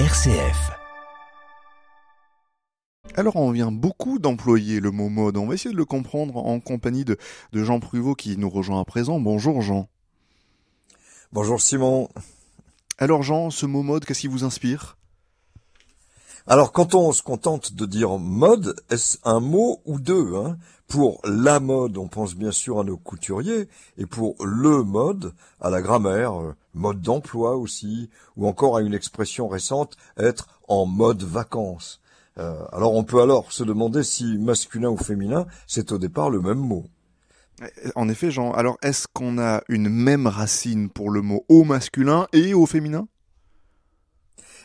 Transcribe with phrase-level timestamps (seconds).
[0.00, 0.72] RCF.
[3.14, 5.36] Alors on vient beaucoup d'employer le mot mode.
[5.36, 7.16] On va essayer de le comprendre en compagnie de,
[7.52, 9.20] de Jean Pruvot qui nous rejoint à présent.
[9.20, 9.88] Bonjour Jean.
[11.32, 12.08] Bonjour Simon.
[12.98, 14.98] Alors Jean, ce mot mode, qu'est-ce qui vous inspire?
[16.46, 20.58] Alors quand on se contente de dire mode, est-ce un mot ou deux hein?
[20.86, 23.66] Pour la mode, on pense bien sûr à nos couturiers,
[23.96, 28.92] et pour le mode, à la grammaire, euh, mode d'emploi aussi, ou encore à une
[28.92, 32.02] expression récente, être en mode vacances.
[32.38, 36.42] Euh, alors on peut alors se demander si masculin ou féminin, c'est au départ le
[36.42, 36.84] même mot.
[37.94, 42.26] En effet, Jean, alors est-ce qu'on a une même racine pour le mot au masculin
[42.34, 43.08] et au féminin?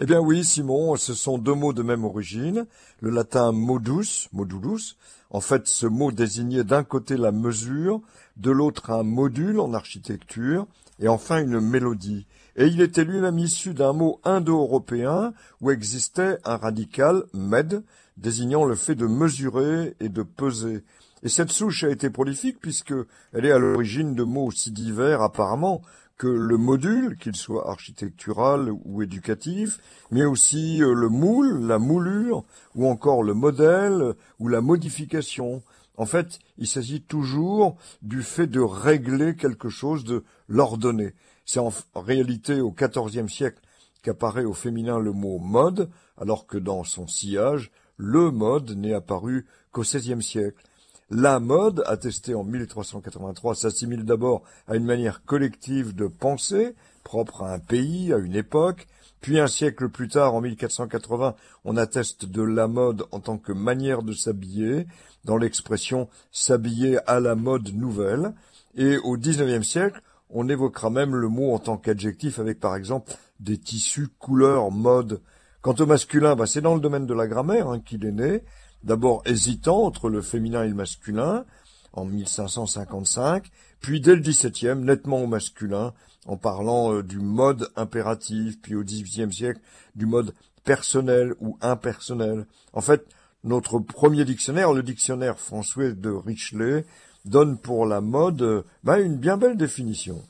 [0.00, 2.66] Eh bien oui, Simon, ce sont deux mots de même origine.
[3.00, 4.96] Le latin modus, modulus,
[5.30, 8.00] en fait ce mot désignait d'un côté la mesure,
[8.36, 10.66] de l'autre un module en architecture,
[10.98, 12.26] et enfin une mélodie.
[12.56, 17.84] Et il était lui-même issu d'un mot indo-européen où existait un radical med,
[18.16, 20.82] désignant le fait de mesurer et de peser.
[21.22, 22.94] Et cette souche a été prolifique puisque
[23.32, 25.82] elle est à l'origine de mots aussi divers apparemment
[26.16, 29.78] que le module, qu'il soit architectural ou éducatif,
[30.10, 35.62] mais aussi euh, le moule, la moulure, ou encore le modèle ou la modification.
[35.96, 41.14] En fait, il s'agit toujours du fait de régler quelque chose, de l'ordonner.
[41.44, 43.60] C'est en réalité au XIVe siècle
[44.02, 49.46] qu'apparaît au féminin le mot mode, alors que dans son sillage, le mode n'est apparu
[49.72, 50.62] qu'au XVIe siècle.
[51.10, 57.52] La mode, attestée en 1383, s'assimile d'abord à une manière collective de penser, propre à
[57.52, 58.86] un pays, à une époque,
[59.20, 63.52] puis un siècle plus tard, en 1480, on atteste de la mode en tant que
[63.52, 64.86] manière de s'habiller,
[65.24, 68.32] dans l'expression s'habiller à la mode nouvelle,
[68.74, 73.12] et au XIXe siècle, on évoquera même le mot en tant qu'adjectif avec par exemple
[73.40, 75.20] des tissus, couleurs, mode.
[75.60, 78.42] Quant au masculin, bah, c'est dans le domaine de la grammaire hein, qu'il est né,
[78.84, 81.44] d'abord hésitant entre le féminin et le masculin,
[81.92, 83.50] en 1555,
[83.80, 85.92] puis dès le XVIIe, nettement au masculin,
[86.26, 89.60] en parlant euh, du mode impératif, puis au XVIIIe siècle,
[89.94, 90.34] du mode
[90.64, 92.46] personnel ou impersonnel.
[92.72, 93.06] En fait,
[93.44, 96.84] notre premier dictionnaire, le dictionnaire François de Richelet,
[97.24, 100.22] donne pour la mode bah, une bien belle définition.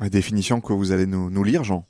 [0.00, 1.86] La définition que vous allez nous, nous lire, Jean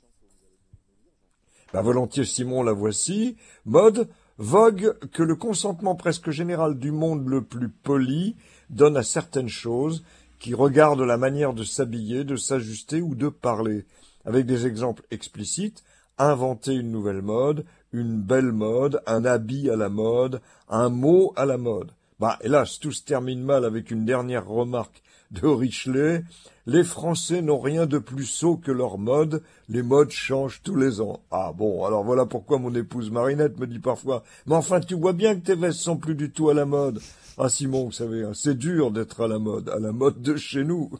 [1.73, 3.37] bah, Volontiers, Simon, la voici.
[3.65, 4.09] Mode,
[4.41, 8.35] vogue que le consentement presque général du monde le plus poli
[8.71, 10.03] donne à certaines choses
[10.39, 13.85] qui regardent la manière de s'habiller, de s'ajuster ou de parler.
[14.25, 15.83] Avec des exemples explicites,
[16.17, 21.45] inventer une nouvelle mode, une belle mode, un habit à la mode, un mot à
[21.45, 21.91] la mode.
[22.21, 25.01] Bah, hélas, tout se termine mal avec une dernière remarque
[25.31, 26.23] de Richelet.
[26.67, 29.41] Les Français n'ont rien de plus sot que leur mode.
[29.69, 31.19] Les modes changent tous les ans.
[31.31, 35.13] Ah bon, alors voilà pourquoi mon épouse Marinette me dit parfois, mais enfin, tu vois
[35.13, 37.01] bien que tes vestes sont plus du tout à la mode.
[37.39, 40.35] Ah Simon, vous savez, hein, c'est dur d'être à la mode, à la mode de
[40.35, 40.91] chez nous.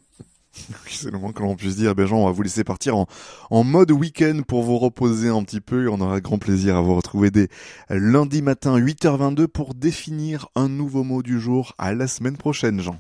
[0.88, 1.96] C'est le moins que l'on puisse dire.
[1.96, 3.08] Ben Jean, on va vous laisser partir en,
[3.50, 5.90] en mode week-end pour vous reposer un petit peu.
[5.90, 7.48] On aura grand plaisir à vous retrouver dès
[7.90, 11.74] lundi matin 8h22 pour définir un nouveau mot du jour.
[11.78, 13.00] À la semaine prochaine, Jean.